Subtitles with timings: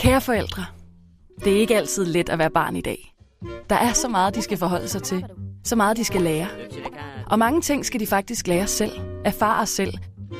[0.00, 0.64] Kære forældre,
[1.44, 3.14] det er ikke altid let at være barn i dag.
[3.70, 5.24] Der er så meget, de skal forholde sig til.
[5.64, 6.46] Så meget, de skal lære.
[7.26, 8.92] Og mange ting skal de faktisk lære selv,
[9.24, 9.94] erfare selv,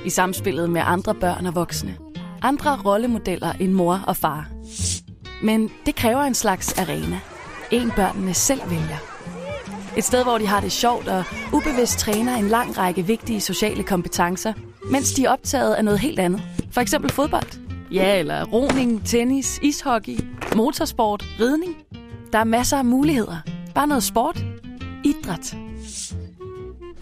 [0.05, 1.97] i samspillet med andre børn og voksne.
[2.43, 4.49] Andre rollemodeller end mor og far.
[5.43, 7.21] Men det kræver en slags arena.
[7.71, 8.99] En børnene selv vælger.
[9.97, 13.83] Et sted, hvor de har det sjovt og ubevidst træner en lang række vigtige sociale
[13.83, 14.53] kompetencer,
[14.91, 16.43] mens de er optaget af noget helt andet.
[16.71, 17.60] For eksempel fodbold.
[17.93, 20.19] Ja, eller roning, tennis, ishockey,
[20.57, 21.77] motorsport, ridning.
[22.33, 23.37] Der er masser af muligheder.
[23.75, 24.45] Bare noget sport.
[25.05, 25.57] Idræt.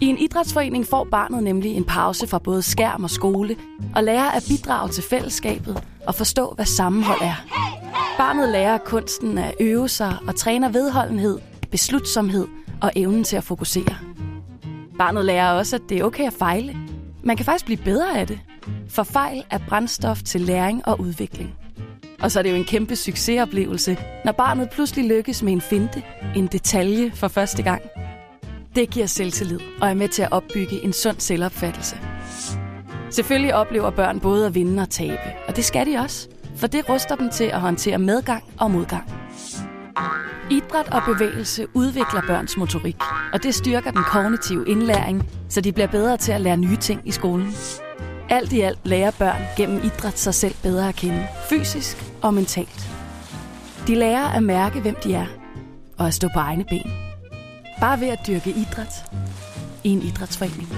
[0.01, 3.55] I en idrætsforening får barnet nemlig en pause fra både skærm og skole,
[3.95, 7.45] og lærer at bidrage til fællesskabet og forstå, hvad sammenhold er.
[8.17, 11.39] Barnet lærer kunsten at øve sig og træner vedholdenhed,
[11.71, 12.47] beslutsomhed
[12.81, 13.95] og evnen til at fokusere.
[14.97, 16.88] Barnet lærer også, at det er okay at fejle.
[17.23, 18.39] Man kan faktisk blive bedre af det,
[18.89, 21.55] for fejl er brændstof til læring og udvikling.
[22.21, 26.03] Og så er det jo en kæmpe succesoplevelse, når barnet pludselig lykkes med en finte,
[26.35, 27.81] en detalje for første gang.
[28.75, 31.97] Det giver selvtillid og er med til at opbygge en sund selvopfattelse.
[33.09, 36.89] Selvfølgelig oplever børn både at vinde og tabe, og det skal de også, for det
[36.89, 39.18] ruster dem til at håndtere medgang og modgang.
[40.51, 42.95] Idræt og bevægelse udvikler børns motorik,
[43.33, 47.01] og det styrker den kognitive indlæring, så de bliver bedre til at lære nye ting
[47.05, 47.53] i skolen.
[48.29, 52.89] Alt i alt lærer børn gennem idræt sig selv bedre at kende, fysisk og mentalt.
[53.87, 55.25] De lærer at mærke, hvem de er,
[55.97, 56.91] og at stå på egne ben.
[57.79, 58.93] Bare ved at dyrke idræt
[59.83, 60.69] i en idrætsforening.